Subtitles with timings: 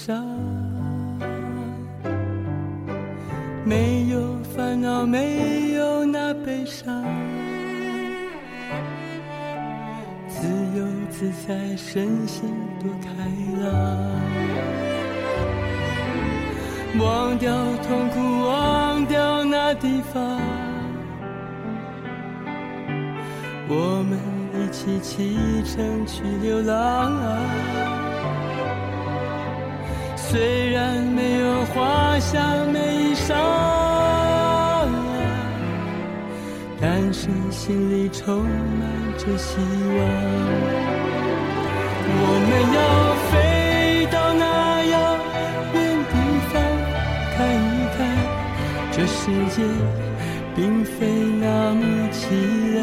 [0.00, 0.24] 去观赏。
[3.64, 7.04] 没有烦恼，没有那悲伤，
[10.28, 13.08] 自由自在，身心多开
[13.62, 13.68] 朗。
[16.98, 17.52] 忘掉
[17.86, 20.40] 痛苦，忘掉那地方，
[23.68, 24.18] 我们
[24.54, 27.99] 一起启程去流浪。
[30.30, 32.38] 虽然没有华厦
[32.72, 33.34] 美衣裳，
[36.80, 39.98] 但是心里充满着希望。
[42.12, 42.14] 我
[42.46, 42.80] 们要
[43.26, 43.32] 飞
[44.12, 44.44] 到那
[44.94, 44.94] 遥
[45.74, 45.76] 远
[46.12, 46.14] 地
[46.52, 46.54] 方，
[47.34, 47.98] 看一看
[48.92, 49.18] 这世
[49.50, 49.58] 界
[50.54, 50.90] 并非
[51.40, 52.22] 那么凄
[52.74, 52.78] 凉。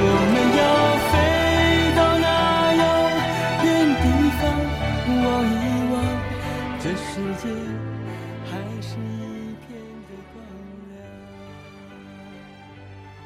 [0.00, 0.02] 我
[0.32, 0.62] 们要
[8.44, 10.42] 还是一片的光
[10.92, 11.02] 亮。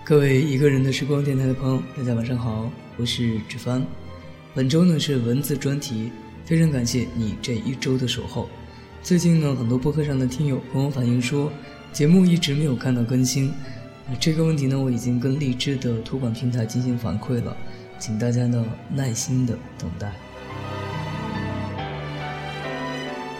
[0.04, 3.84] 各位一个人的时光电台的朋友，大家晚上好，我是志帆。
[4.54, 6.10] 本周呢是文字专题，
[6.44, 8.48] 非常感谢你这一周的守候。
[9.02, 11.50] 最近呢，很多播客上的听友朋友反映说，
[11.92, 13.52] 节目一直没有看到更新。
[14.20, 17.56] 这个问题呢，我已经跟荔枝的托管平台进行反馈了，
[17.98, 20.12] 请大家呢耐心的等待。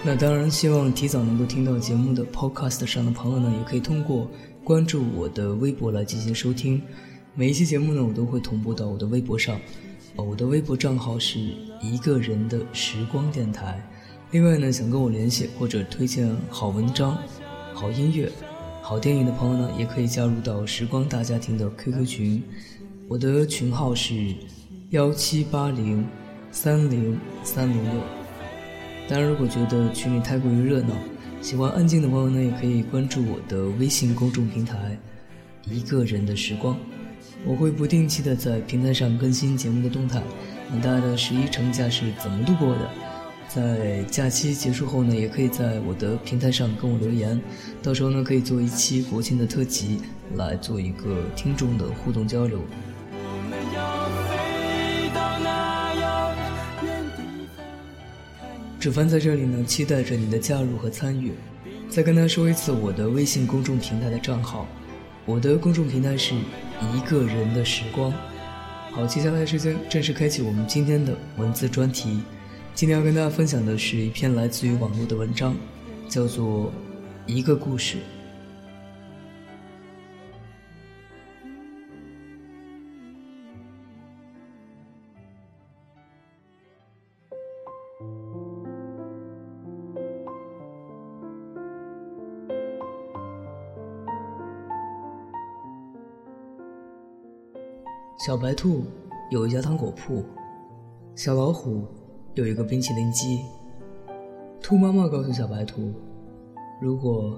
[0.05, 4.29] 那当然，希望提早能够听到节目的 Podcast 上的朋友呢，也可以通过
[4.65, 6.83] 关注我的微博来进行收听。
[7.37, 9.61] 每一期节目呢，我都会同步到我的微博上。
[10.17, 11.39] 我的微博账号是
[11.81, 13.81] 一个人的时光电台。
[14.33, 17.17] 另外呢，想跟我联系或者推荐好文章、
[17.73, 18.29] 好音乐、
[18.83, 22.43] 好电影的朋友呢，也可以加入到时光大家庭的 QQ 群。
[23.07, 24.35] 我的群号是
[24.91, 26.05] 幺七八零
[26.51, 28.22] 三零三零六。
[29.09, 30.95] 当然，如果觉得群里太过于热闹，
[31.43, 34.99] 喜欢安静的朋友呢，也可以关注我的微信公众平台
[35.69, 36.77] “一个人的时光”，
[37.45, 40.23] 我会不定期的在平台上更新节目的动态。
[40.71, 42.89] 那大家的十一长假是怎么度过的？
[43.49, 47.39] 在假期结束后呢，也可以在我的平台上跟我留言，
[47.83, 49.99] 到时候呢，可以做一期国庆的特辑，
[50.37, 52.63] 来做一个听众的互动交流。
[58.83, 61.31] 主帆在这里呢，期待着你的加入和参与。
[61.89, 64.67] 再跟大家说一次我的微信公众平台的账号，
[65.25, 68.13] 我的公众平台是一个人的时光。
[68.91, 72.23] 好，接下来时间正式开启我们今天的文字专题。
[72.75, 75.55] 今天要跟大家分享的是一篇来自于网络的文章，
[76.09, 76.67] 叫做
[77.25, 77.99] 《一个故事》。
[98.25, 98.85] 小白兔
[99.31, 100.25] 有一家糖果铺，
[101.17, 101.85] 小老虎
[102.35, 103.41] 有一个冰淇淋机。
[104.63, 105.93] 兔妈妈告诉小白兔
[106.81, 107.37] ：“如果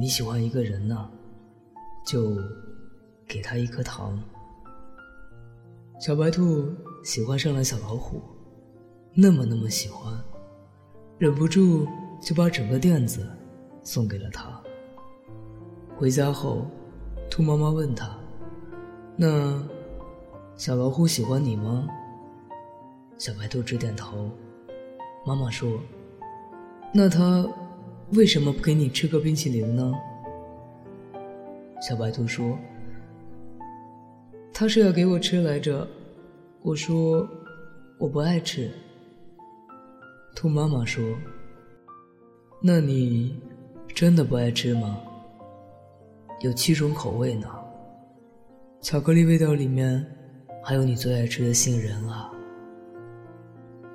[0.00, 1.10] 你喜欢一个人呢，
[2.06, 2.38] 就
[3.28, 4.18] 给他一颗糖。”
[6.00, 6.72] 小白兔
[7.04, 8.22] 喜欢上了小老虎，
[9.12, 10.10] 那么那么喜欢，
[11.18, 11.86] 忍不住
[12.18, 13.28] 就把整个垫子
[13.82, 14.58] 送给了他。
[15.98, 16.64] 回家后，
[17.30, 18.18] 兔妈妈问他
[19.18, 19.62] ：“那？”
[20.56, 21.88] 小老虎喜欢你吗？
[23.18, 24.30] 小白兔直点头。
[25.26, 25.80] 妈妈说
[26.94, 27.44] ：“那他
[28.12, 29.92] 为什么不给你吃个冰淇淋呢？”
[31.82, 32.56] 小白兔说
[34.54, 35.86] ：“他是要给我吃来着。”
[36.62, 37.28] 我说
[37.98, 38.70] ：“我不爱吃。”
[40.36, 41.02] 兔妈妈说
[42.62, 43.42] ：“那你
[43.88, 45.00] 真的不爱吃吗？
[46.42, 47.48] 有七种口味呢，
[48.80, 50.06] 巧克力味道里面。”
[50.66, 52.32] 还有你最爱吃的杏仁啊！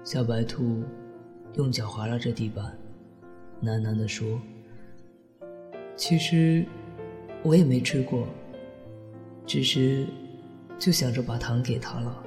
[0.03, 0.83] 小白兔
[1.55, 2.63] 用脚划拉着地板，
[3.63, 4.39] 喃喃地说
[5.97, 6.63] ：“其实
[7.41, 8.27] 我也没吃过，
[9.47, 10.05] 只是
[10.77, 12.23] 就想着把糖给他了。”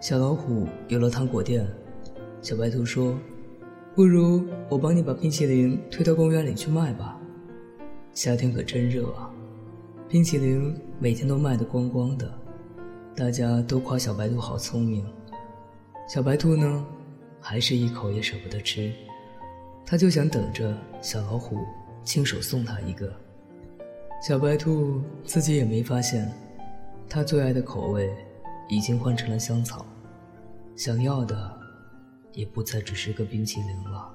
[0.00, 1.66] 小老虎有了糖果店，
[2.40, 3.18] 小白兔说
[3.94, 7.20] ：“不如我帮你把冰淇淋推到公园里去卖吧。
[8.14, 9.30] 夏天可真热啊，
[10.14, 12.32] 冰淇淋每天都卖得光光的，
[13.16, 15.04] 大家都夸小白兔好聪明。
[16.08, 16.86] 小白兔呢，
[17.40, 18.92] 还是一口也舍不得吃，
[19.84, 20.72] 他就想等着
[21.02, 21.58] 小老虎
[22.04, 23.12] 亲手送他一个。
[24.22, 26.32] 小白兔自己也没发现，
[27.08, 28.08] 他最爱的口味
[28.68, 29.84] 已经换成了香草。”
[30.78, 31.58] 想要的，
[32.34, 34.14] 也不再只是个冰淇淋了。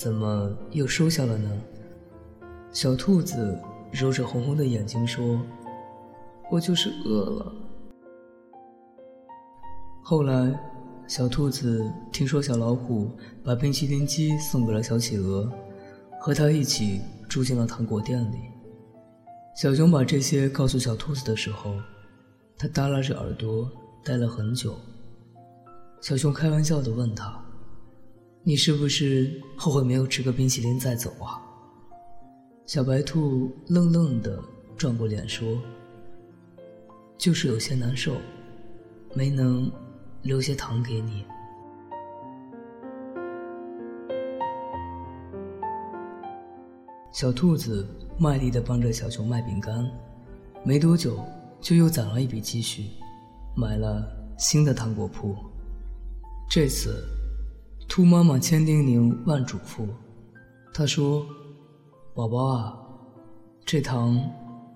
[0.00, 1.50] 怎么又收下了呢？”
[2.72, 3.58] 小兔子
[3.92, 5.38] 揉着红红的眼睛说
[6.50, 7.52] ：“我就是饿了。”
[10.02, 10.58] 后来，
[11.06, 13.10] 小兔子听说小老虎
[13.44, 15.52] 把冰淇淋机送给了小企鹅，
[16.18, 18.36] 和他一起住进了糖果店里。
[19.54, 21.74] 小熊把这些告诉小兔子的时候，
[22.56, 23.70] 它耷拉着耳朵
[24.02, 24.74] 待了很久。
[26.00, 27.38] 小熊开玩笑地问他
[28.42, 31.40] ：“你是不是后悔没有吃个冰淇淋再走啊？”
[32.66, 34.42] 小白兔愣愣的
[34.76, 35.60] 转过脸说
[37.18, 38.14] ：“就是有些难受，
[39.14, 39.70] 没能
[40.22, 41.24] 留些糖给你。”
[47.12, 47.84] 小兔子
[48.18, 49.84] 卖力的帮着小熊卖饼干，
[50.64, 51.22] 没多久
[51.60, 52.84] 就又攒了一笔积蓄，
[53.56, 54.06] 买了
[54.38, 55.36] 新的糖果铺。
[56.48, 57.04] 这次，
[57.90, 59.84] 兔妈妈千叮咛万嘱咐，
[60.72, 61.26] 她说
[62.14, 62.78] ：“宝宝啊，
[63.64, 64.16] 这糖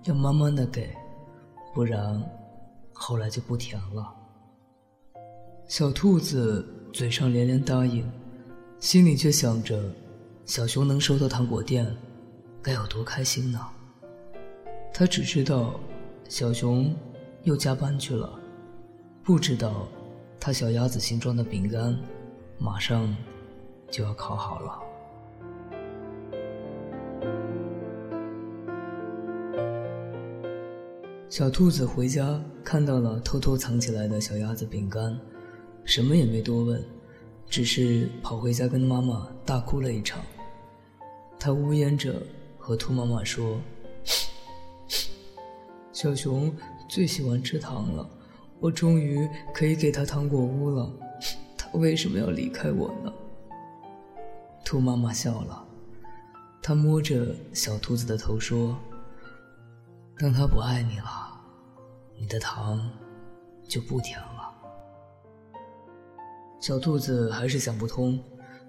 [0.03, 0.93] 要慢慢的给，
[1.73, 2.21] 不然
[2.91, 4.13] 后来就不甜了。”
[5.65, 8.05] 小兔子嘴上连连答应，
[8.79, 9.81] 心里却想着，
[10.43, 11.95] 小熊能收到糖果店。
[12.61, 13.65] 该有多开心呢？
[14.93, 15.79] 他只知道，
[16.27, 16.93] 小熊
[17.43, 18.37] 又加班去了，
[19.23, 19.87] 不知道，
[20.37, 21.97] 他小鸭子形状的饼干，
[22.57, 23.15] 马上
[23.89, 24.79] 就要烤好了。
[31.29, 35.19] 小兔子回家看到了偷偷藏起来的小鸭子饼干，
[35.83, 36.83] 什么也没多问，
[37.49, 40.21] 只是跑回家跟妈妈大哭了一场。
[41.39, 42.15] 他呜咽着。
[42.57, 43.59] 和兔妈妈说
[45.93, 46.51] ：“小熊
[46.89, 48.09] 最喜欢吃糖了，
[48.59, 50.91] 我终于可以给他糖果屋了。
[51.75, 53.13] 为什么要离开我呢？”
[54.65, 55.63] 兔妈妈笑了，
[56.61, 58.77] 她摸着小兔子的头说
[60.17, 61.39] ：“当他不爱你了，
[62.19, 62.89] 你的糖
[63.67, 64.51] 就不甜了。”
[66.59, 68.19] 小兔子还是想不通，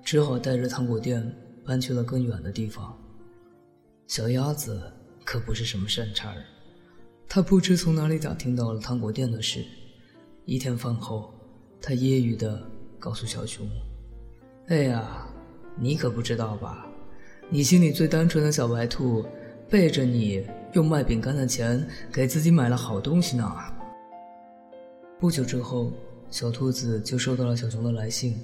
[0.05, 1.35] 只好带着糖果店
[1.65, 2.95] 搬去了更远的地方。
[4.07, 4.93] 小鸭子
[5.25, 6.45] 可不是什么善茬儿，
[7.27, 9.65] 它不知从哪里打听到了糖果店的事。
[10.45, 11.33] 一天饭后，
[11.81, 12.63] 它揶揄的
[13.07, 13.65] 告诉小熊
[14.67, 15.29] ：“哎呀，
[15.77, 16.85] 你可不知道吧？
[17.49, 19.25] 你心里最单纯的小白兔，
[19.71, 23.49] 背着你用卖饼干的钱给自己买了好东西呢。”
[25.21, 25.93] 不久之后，
[26.33, 28.37] 小兔子就收到了小熊的来信，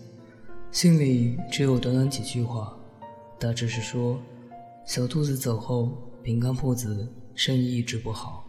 [0.71, 2.73] 信里只有短短几句话，
[3.40, 4.16] 大致是说。
[4.87, 5.90] 小兔子走后，
[6.23, 8.45] 饼干铺子生意一直不好，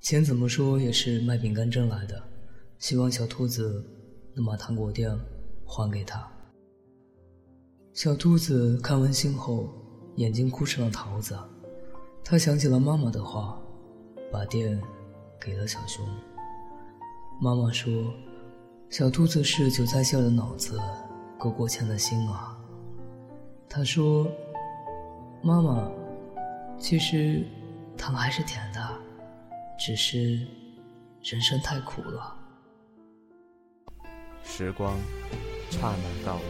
[0.00, 2.22] 钱怎么说也是卖饼干挣来的，
[2.78, 3.84] 希望小兔子
[4.32, 5.10] 能把糖果店
[5.70, 6.28] 还给他。
[7.92, 9.68] 小兔子看完信后，
[10.16, 11.38] 眼睛哭成了桃子，
[12.24, 13.56] 他想起了妈妈的话，
[14.32, 14.82] 把店
[15.40, 16.04] 给了小熊。
[17.40, 18.12] 妈妈说
[18.90, 20.80] ：“小兔子是韭菜馅的脑子，
[21.38, 22.58] 够过钱的心啊。”
[23.70, 24.26] 他说。
[25.42, 25.90] 妈妈，
[26.78, 27.42] 其实
[27.96, 28.78] 糖还是甜的，
[29.78, 30.46] 只是
[31.22, 32.36] 人生太苦了。
[34.44, 34.94] 时光
[35.70, 36.40] 刹那到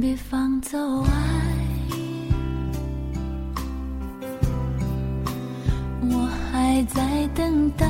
[0.00, 1.17] 别放走啊。
[7.34, 7.86] 等待，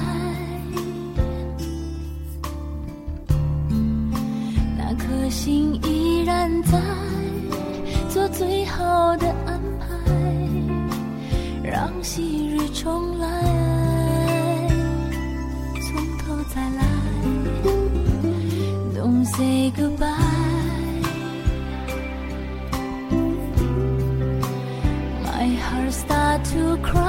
[4.77, 6.81] 那颗心依然在
[8.09, 9.87] 做最好的安排，
[11.63, 13.27] 让昔日重来，
[15.75, 16.85] 从头再来
[18.95, 20.07] ，Don't say goodbye。
[25.25, 27.08] My heart start to cry。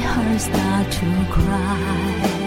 [0.00, 2.37] Heart start to cry.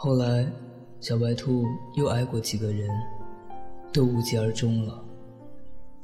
[0.00, 0.46] 后来，
[1.00, 2.88] 小白兔又爱过几个人，
[3.92, 5.04] 都无疾而终了。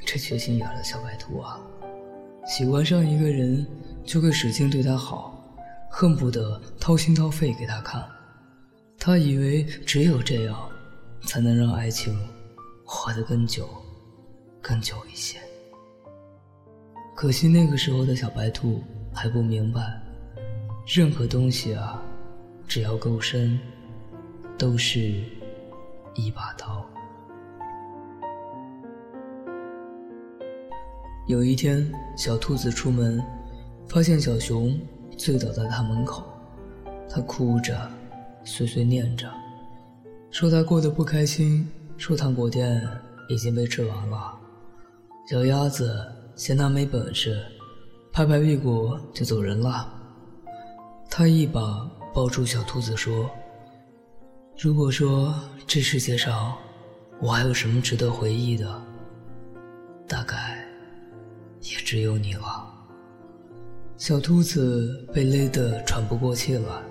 [0.04, 1.60] 这缺心眼的小白兔啊，
[2.44, 3.64] 喜欢上一个人
[4.02, 5.40] 就会使劲对他好，
[5.88, 8.04] 恨不得掏心掏肺给他看。
[8.98, 10.68] 他以为只有这样，
[11.22, 12.18] 才能让爱情
[12.84, 13.68] 活得更久、
[14.60, 15.38] 更久一些。
[17.14, 18.82] 可惜那个时候的小白兔
[19.12, 20.02] 还不明白，
[20.84, 22.02] 任何东西啊，
[22.66, 23.56] 只要够深，
[24.64, 24.98] 都是
[26.14, 26.82] 一把刀。
[31.26, 33.22] 有一天，小兔子出门，
[33.86, 34.74] 发现小熊
[35.18, 36.24] 醉倒在他门口，
[37.10, 37.78] 他哭着，
[38.42, 39.30] 碎碎念着，
[40.30, 42.88] 说他过得不开心，说糖果店
[43.28, 44.34] 已经被吃完了。
[45.28, 45.94] 小鸭子
[46.36, 47.38] 嫌他没本事，
[48.10, 49.92] 拍拍屁股就走人了。
[51.10, 53.28] 他一把抱住小兔子说
[54.56, 55.34] ：“如果说
[55.66, 56.56] 这世界上
[57.20, 58.82] 我还有什么值得回忆的，
[60.06, 60.64] 大概
[61.60, 62.70] 也只有你了。”
[63.98, 66.82] 小兔子被勒得喘不过气来，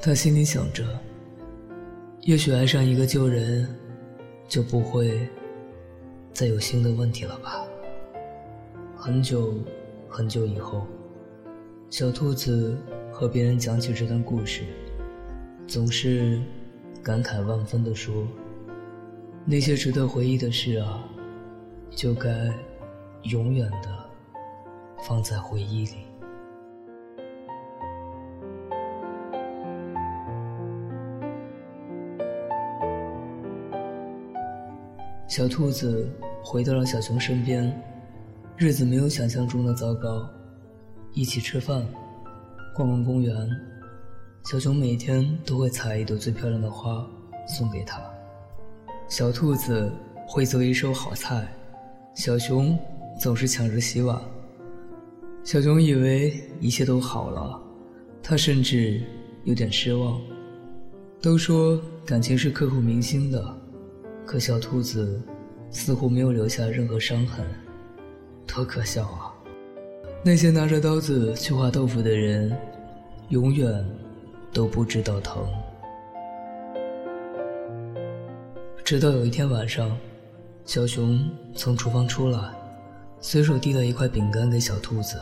[0.00, 0.84] 他心里想着：
[2.22, 3.68] 也许爱上一个旧人，
[4.48, 5.28] 就不会
[6.32, 7.64] 再有新的问题了吧。
[8.96, 9.54] 很久
[10.08, 10.86] 很久以后，
[11.90, 12.76] 小兔子
[13.12, 14.62] 和别人讲起这段故事，
[15.66, 16.40] 总是
[17.02, 18.26] 感慨万分地说
[19.44, 21.02] ：“那些值得回忆的事啊，
[21.90, 22.30] 就该
[23.24, 23.88] 永远的
[25.04, 25.96] 放在回忆里。”
[35.26, 36.08] 小兔子
[36.44, 37.74] 回到了小熊身边，
[38.56, 40.28] 日子没有想象中的糟糕。
[41.14, 41.84] 一起吃饭，
[42.76, 43.34] 逛逛公园，
[44.44, 47.06] 小熊每天都会采一朵最漂亮的花
[47.46, 48.02] 送给他。
[49.08, 49.90] 小兔子
[50.26, 51.46] 会做一手好菜，
[52.14, 52.76] 小熊
[53.20, 54.20] 总是抢着洗碗。
[55.44, 57.60] 小熊以为一切都好了，
[58.20, 59.00] 他甚至
[59.44, 60.20] 有点失望。
[61.20, 63.58] 都说感情是刻骨铭心的。
[64.26, 65.22] 可小兔子
[65.70, 67.46] 似乎没有留下任何伤痕，
[68.46, 69.32] 多可笑啊！
[70.24, 72.56] 那些拿着刀子去划豆腐的人，
[73.28, 73.84] 永远
[74.52, 75.46] 都不知道疼。
[78.84, 79.96] 直到有一天晚上，
[80.64, 81.18] 小熊
[81.54, 82.52] 从厨房出来，
[83.20, 85.20] 随手递了一块饼干给小兔子。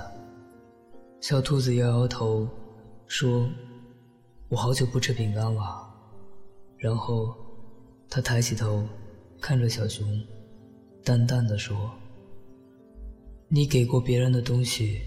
[1.21, 2.49] 小兔子摇摇头，
[3.07, 3.49] 说
[4.49, 5.89] ：“我好久不吃饼干了。”
[6.77, 7.35] 然后。
[8.13, 8.83] 他抬起头，
[9.41, 10.05] 看着小熊，
[11.05, 11.77] 淡淡的说
[13.47, 15.01] ：“你给过别人的东西，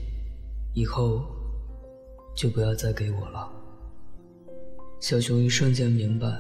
[0.74, 1.22] 以后
[2.34, 3.52] 就不要再给我了。”
[5.04, 6.34] 小熊一瞬间明白，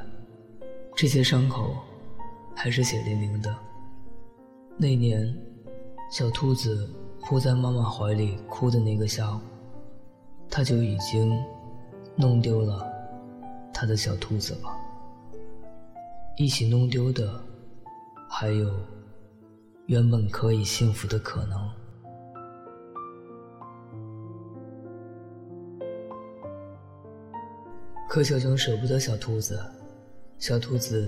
[0.95, 1.75] 这些伤口
[2.55, 3.53] 还是血淋淋的。
[4.77, 5.37] 那年，
[6.09, 9.41] 小兔子扑在妈妈怀里哭的那个下午，
[10.49, 11.37] 他就已经
[12.15, 12.89] 弄丢了
[13.73, 14.69] 他的小兔子了。
[16.37, 17.37] 一起弄丢的，
[18.29, 18.73] 还有
[19.87, 21.69] 原本可以幸福的可能。
[28.13, 29.59] 可小熊舍不得小兔子，
[30.37, 31.07] 小兔子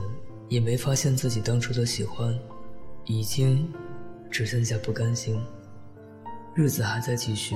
[0.50, 2.36] 也没发现自己当初的喜欢，
[3.06, 3.72] 已经
[4.32, 5.40] 只剩下不甘心。
[6.56, 7.56] 日子还在继续，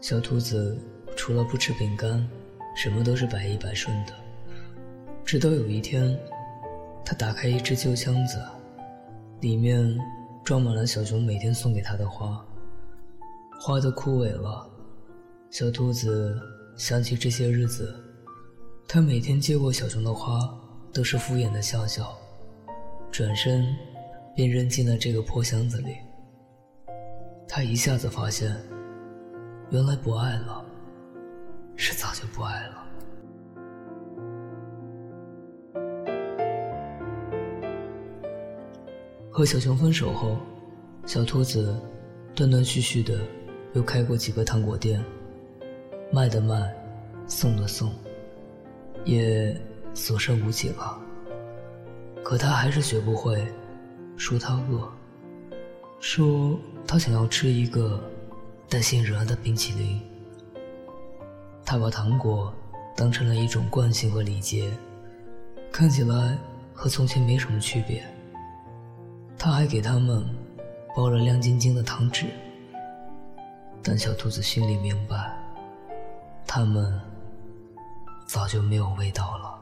[0.00, 0.76] 小兔子
[1.14, 2.28] 除了不吃饼干，
[2.74, 4.12] 什么都是百依百顺的。
[5.24, 6.18] 直到有一天。
[7.04, 8.42] 他打开一只旧箱子，
[9.40, 9.96] 里面
[10.42, 12.44] 装满了小熊每天送给他的花。
[13.60, 14.68] 花都枯萎了，
[15.48, 16.36] 小兔子
[16.76, 17.94] 想起这些日子，
[18.86, 20.38] 他每天接过小熊的花，
[20.92, 22.14] 都是敷衍的笑笑，
[23.10, 23.74] 转身
[24.36, 25.96] 便扔进了这个破箱子里。
[27.48, 28.54] 他一下子发现，
[29.70, 30.64] 原来不爱了，
[31.74, 32.86] 是早就不爱了。
[39.30, 40.36] 和小熊分手后，
[41.06, 41.74] 小兔子
[42.34, 43.18] 断断续续的
[43.72, 45.02] 又开过几个糖果店，
[46.12, 46.70] 卖的卖，
[47.26, 47.90] 送的送，
[49.04, 49.54] 也
[49.94, 50.98] 所剩无几了。
[52.22, 53.46] 可他还是学不会
[54.16, 54.88] 说他饿，
[56.00, 58.02] 说他想要吃一个
[58.68, 60.00] 带杏仁的冰淇淋。
[61.64, 62.52] 他把糖果
[62.96, 64.70] 当成了一种惯性和礼节，
[65.72, 66.36] 看起来
[66.72, 68.04] 和从前没什么区别。
[69.38, 70.24] 他还给他们
[70.94, 72.26] 包了亮晶晶的糖纸，
[73.82, 75.34] 但小兔子心里明白，
[76.46, 77.00] 他们
[78.32, 79.61] 早就没有味道了。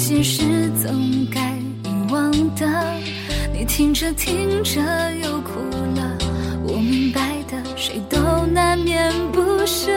[0.00, 0.42] 些事
[0.82, 1.40] 总该
[1.84, 2.66] 遗忘的。
[3.52, 4.80] 你听着听着
[5.22, 5.60] 又哭
[5.94, 6.16] 了，
[6.64, 9.92] 我明白的，谁都难免不舍。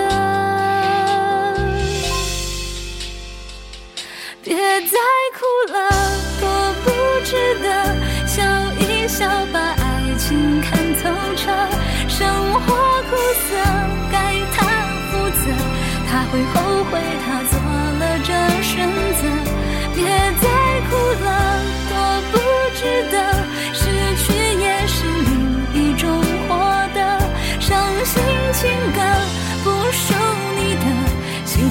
[4.43, 4.97] 别再
[5.39, 5.89] 哭了，
[6.41, 6.49] 多
[6.83, 6.91] 不
[7.23, 7.95] 值得。
[8.27, 8.43] 笑
[8.81, 11.49] 一笑，把爱情看透彻。
[12.09, 12.75] 生活
[13.09, 13.15] 苦
[13.47, 13.55] 涩，
[14.11, 14.67] 该他
[15.09, 15.43] 负责。
[16.09, 17.41] 他会后悔，他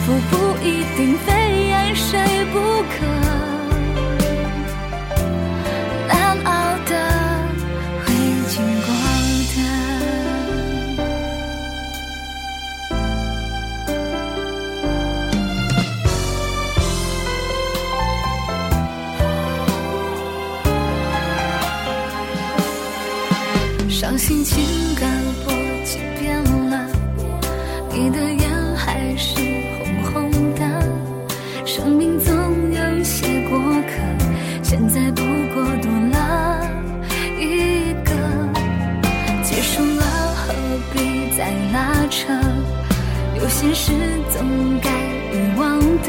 [0.05, 2.19] 福不一定非爱谁
[2.53, 2.59] 不
[2.91, 2.95] 可，
[6.09, 6.13] 难
[6.45, 6.51] 熬
[6.87, 6.91] 的
[8.05, 8.07] 会
[8.49, 8.89] 经过
[9.55, 9.57] 的。
[23.89, 24.65] 伤心情
[24.97, 25.07] 歌
[43.65, 43.93] 有些事
[44.29, 46.09] 总该遗忘的。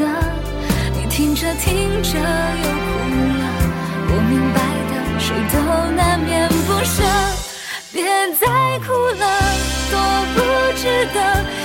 [0.92, 2.90] 你听着听着又哭
[3.38, 3.44] 了，
[4.10, 4.58] 我明白
[4.90, 5.56] 的，谁都
[5.94, 6.96] 难免不舍。
[7.92, 8.02] 别
[8.40, 8.42] 再
[8.80, 8.90] 哭
[9.20, 9.24] 了，
[9.88, 9.94] 多
[10.34, 10.36] 不
[10.74, 10.82] 值
[11.14, 11.16] 得。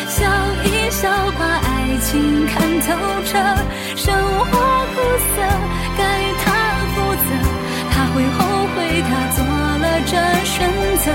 [0.07, 0.29] 笑
[0.63, 1.67] 一笑，把爱
[2.05, 2.87] 情看透
[3.25, 3.33] 彻。
[3.95, 4.51] 生活
[4.93, 5.01] 苦
[5.33, 5.41] 涩，
[5.97, 6.01] 该
[6.45, 6.45] 他
[6.93, 7.29] 负责。
[7.89, 8.37] 他会后
[8.75, 10.13] 悔，他做了这
[10.45, 10.69] 选
[11.03, 11.09] 择。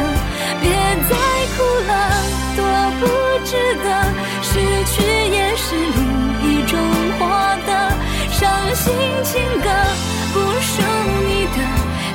[5.74, 6.00] 是另
[6.42, 6.78] 一种
[7.18, 7.22] 获
[7.66, 7.70] 得。
[8.30, 8.40] 伤
[8.74, 9.68] 心情歌
[10.32, 10.72] 不属
[11.26, 11.58] 你的，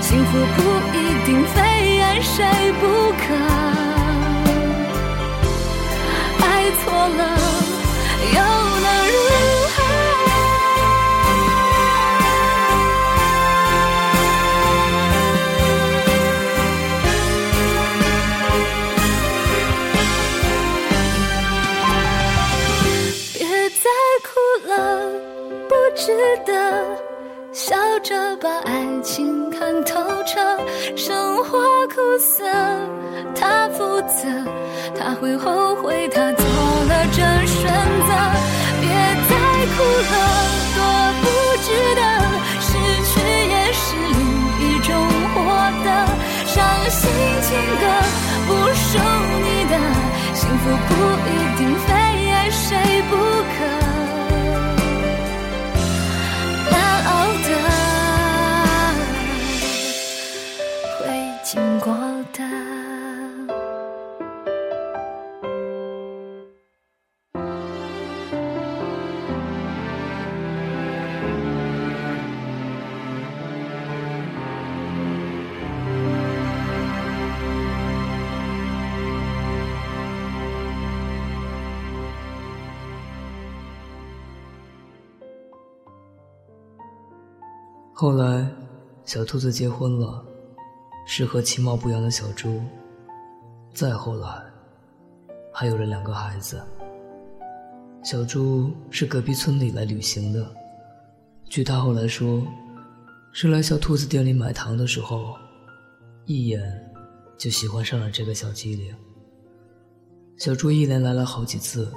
[0.02, 0.60] 幸福不
[0.98, 1.58] 一定非
[2.02, 2.36] 爱谁
[2.80, 3.26] 不可。
[6.42, 6.46] 爱
[6.84, 6.84] 错
[7.18, 7.22] 了，
[28.04, 30.40] 着把爱情看透彻，
[30.96, 32.46] 生活苦涩，
[33.36, 34.26] 他负责，
[34.98, 38.10] 他会后悔，他做了这选择。
[38.82, 38.90] 别
[39.30, 39.36] 再
[39.76, 40.16] 哭了，
[40.76, 40.80] 多
[41.22, 41.26] 不
[41.64, 42.02] 值得，
[42.62, 42.68] 失
[43.10, 43.12] 去
[43.50, 43.86] 也是
[44.16, 44.20] 另
[44.62, 44.88] 一种
[45.34, 45.38] 获
[45.84, 45.88] 得。
[46.46, 46.56] 伤
[46.90, 47.02] 心
[47.42, 47.48] 情
[47.80, 47.84] 歌
[48.48, 48.88] 不属
[49.44, 49.74] 你的，
[50.34, 50.92] 幸福不
[51.28, 51.88] 一定非
[52.32, 52.68] 爱谁
[53.10, 53.89] 不可。
[88.02, 88.50] 后来，
[89.04, 90.24] 小兔子结婚了，
[91.06, 92.62] 是和其貌不扬的小猪。
[93.74, 94.42] 再后来，
[95.52, 96.64] 还有了两个孩子。
[98.02, 100.50] 小猪是隔壁村里来旅行的，
[101.50, 102.42] 据他后来说，
[103.34, 105.36] 是来小兔子店里买糖的时候，
[106.24, 106.64] 一眼
[107.38, 108.96] 就喜欢上了这个小机灵。
[110.38, 111.92] 小猪一连来了好几次，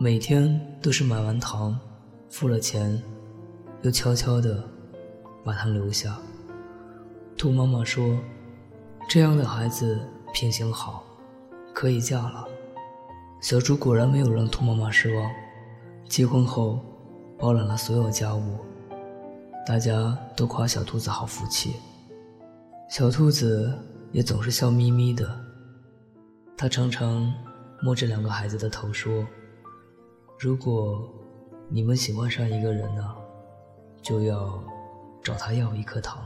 [0.00, 1.78] 每天都是买完糖，
[2.28, 3.00] 付了钱，
[3.82, 4.68] 又悄悄的
[5.46, 6.18] 把糖留下。
[7.38, 8.18] 兔妈妈说
[9.08, 10.00] ：“这样的孩子
[10.34, 11.04] 品行好，
[11.72, 12.44] 可以嫁了。”
[13.40, 15.30] 小猪果然没有让兔妈妈失望，
[16.08, 16.80] 结婚后
[17.38, 18.58] 包揽了所有家务，
[19.64, 21.76] 大家都夸小兔子好福气。
[22.90, 23.72] 小兔子
[24.10, 25.38] 也总是笑眯眯的，
[26.56, 27.32] 他常常
[27.80, 29.24] 摸着两个孩子的头说
[30.40, 31.08] ：“如果
[31.68, 33.14] 你们喜欢上一个人呢，
[34.02, 34.60] 就要
[35.26, 36.24] 找他要一颗糖。”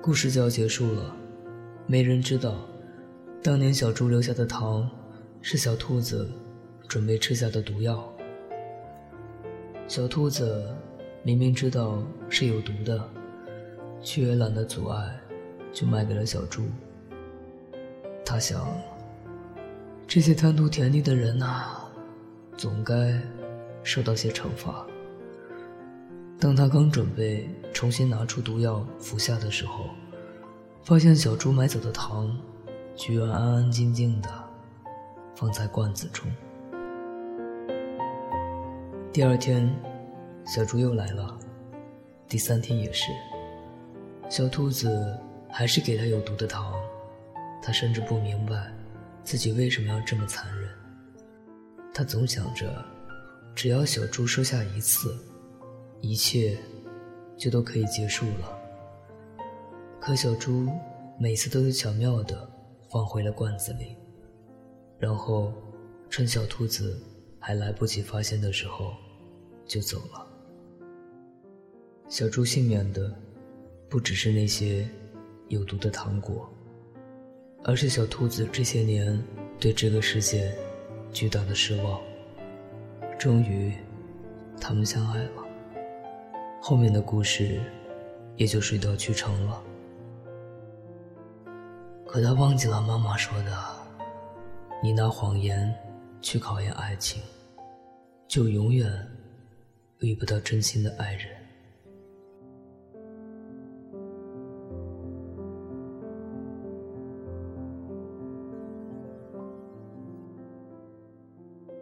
[0.00, 1.14] 故事就要结束了，
[1.86, 2.54] 没人知道，
[3.42, 4.90] 当年小猪留下的糖，
[5.42, 6.26] 是小兔子
[6.88, 8.02] 准备吃下的毒药。
[9.86, 10.74] 小兔子
[11.22, 12.98] 明明知道是有毒的，
[14.00, 15.20] 却也懒得阻碍，
[15.70, 16.62] 就卖给了小猪。
[18.24, 18.66] 他想，
[20.06, 21.76] 这些贪图甜腻的人呐、
[22.56, 23.20] 总该
[23.82, 24.86] 受到些惩罚。
[26.40, 29.90] 当他刚准备重新拿出毒药服下的时候，
[30.82, 32.34] 发现小猪买走的糖，
[32.96, 34.28] 居然安安静静的
[35.36, 36.26] 放在罐子中。
[39.12, 39.70] 第二天，
[40.46, 41.38] 小猪又来了，
[42.26, 43.12] 第三天也是。
[44.30, 45.18] 小兔子
[45.50, 46.72] 还是给他有毒的糖，
[47.62, 48.72] 他甚至不明白
[49.22, 50.70] 自己为什么要这么残忍。
[51.92, 52.82] 他总想着，
[53.54, 55.14] 只要小猪收下一次，
[56.00, 56.58] 一切
[57.36, 58.58] 就都可以结束了。
[60.00, 60.68] 可小猪
[61.18, 62.50] 每次都是巧妙地
[62.90, 63.96] 放回了罐子里，
[64.98, 65.52] 然后
[66.08, 67.00] 趁小兔子
[67.38, 68.92] 还来不及发现的时候，
[69.66, 70.26] 就走了。
[72.08, 73.14] 小猪幸免的，
[73.88, 74.88] 不只是那些
[75.48, 76.48] 有毒的糖果，
[77.62, 79.22] 而是小兔子这些年
[79.58, 80.52] 对这个世界
[81.12, 82.00] 巨大的失望。
[83.18, 83.74] 终于，
[84.60, 85.49] 他们相爱了。
[86.60, 87.58] 后面的故事
[88.36, 89.62] 也就水到渠成了。
[92.06, 93.56] 可他忘记了妈妈说的
[94.82, 95.74] ：“你拿谎言
[96.20, 97.22] 去考验爱情，
[98.28, 98.92] 就永远
[100.00, 101.26] 遇不到真心的爱人。”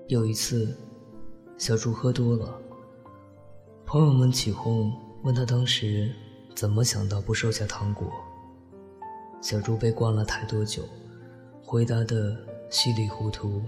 [0.06, 0.74] 有一次。
[1.58, 2.56] 小猪喝多了，
[3.90, 6.14] 朋友们起哄，问他当时
[6.54, 8.12] 怎么想到不收下糖果。
[9.40, 10.82] 小猪被灌了太多酒，
[11.62, 12.36] 回答的
[12.68, 13.62] 稀里糊涂，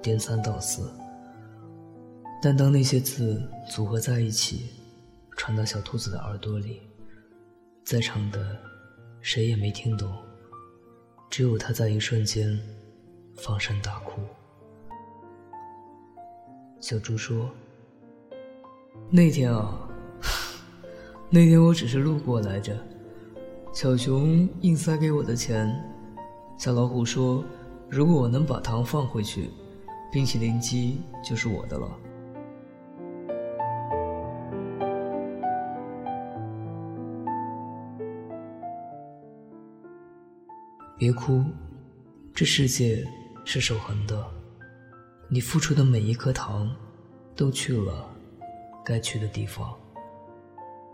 [0.00, 0.88] 颠三倒四。
[2.40, 4.70] 但当那些字组合在一起，
[5.36, 6.80] 传到小兔子的耳朵里，
[7.84, 8.56] 在场的
[9.20, 10.16] 谁也没听懂，
[11.28, 12.56] 只有他在一瞬间
[13.34, 14.20] 放声大哭。
[16.80, 17.50] 小猪说
[19.08, 19.88] ：“那天啊，
[21.30, 22.76] 那天我只是路过来着。
[23.72, 25.72] 小熊硬塞给我的钱，
[26.58, 27.44] 小老虎说，
[27.88, 29.50] 如果我能把糖放回去，
[30.10, 31.88] 冰淇淋机就是我的了。
[40.98, 41.44] 别哭，
[42.34, 43.06] 这世界
[43.44, 44.26] 是守恒的。”
[45.30, 46.74] 你付出的每一颗糖，
[47.34, 48.08] 都去了
[48.86, 49.76] 该去的地方。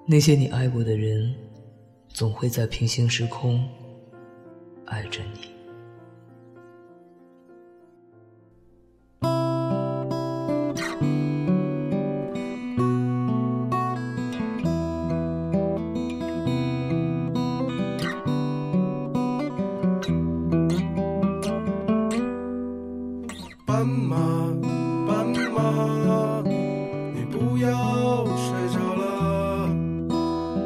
[0.06, 1.34] 那些你爱过的人，
[2.08, 3.68] 总会在平行时空
[4.86, 5.52] 爱着你。
[23.66, 24.16] 斑马，
[25.06, 26.42] 斑马
[27.52, 27.68] 不要
[28.34, 29.68] 睡着了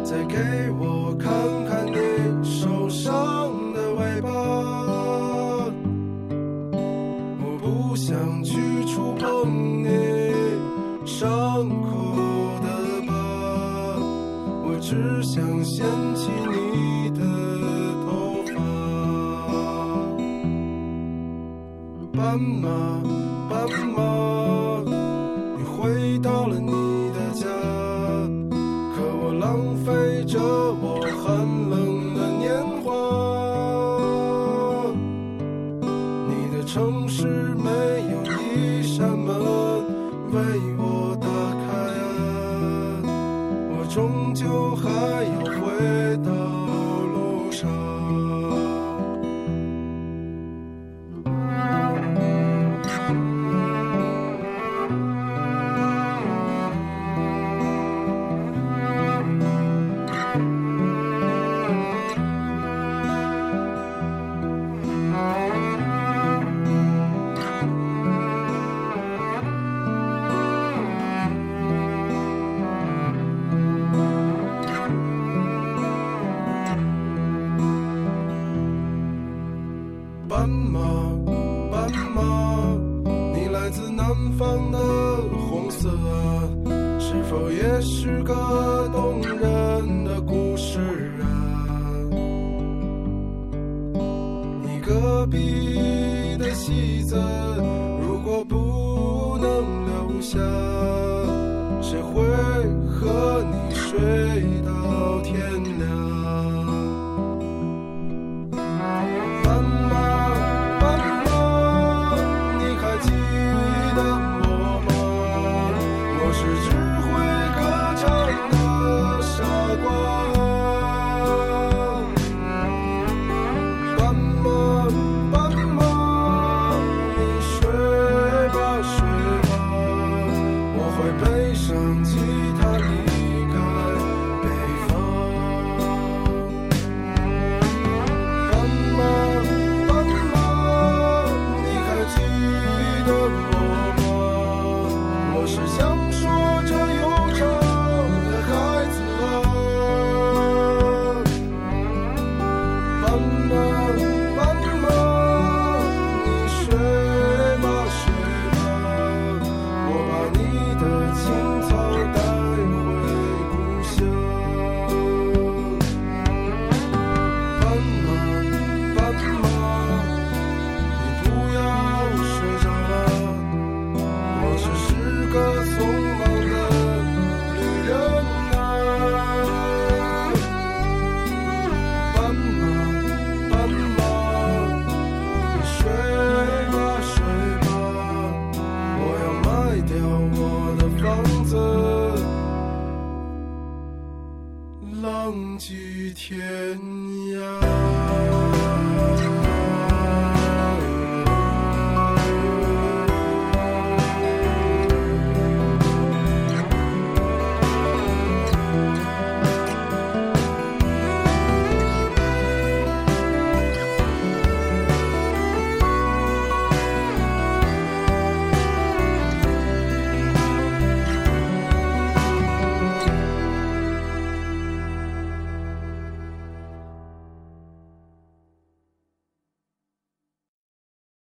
[0.04, 0.36] 再给
[0.78, 1.32] 我看
[1.64, 1.98] 看你
[2.44, 3.12] 受伤
[3.74, 4.30] 的尾巴。
[7.40, 9.88] 我不想去触碰你
[11.04, 12.14] 伤口
[12.62, 12.68] 的
[13.08, 13.12] 疤。
[14.62, 17.20] 我只想掀起你的
[18.04, 18.06] 头
[18.54, 18.54] 发。
[22.16, 22.68] 斑马
[23.50, 23.56] 斑
[23.88, 23.96] 马
[25.58, 26.75] 你回到了你